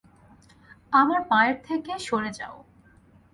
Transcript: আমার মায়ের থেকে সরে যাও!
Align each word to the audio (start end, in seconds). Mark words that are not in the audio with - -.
আমার 0.93 1.19
মায়ের 1.29 1.57
থেকে 1.67 1.91
সরে 1.99 2.31
যাও! 2.31 2.55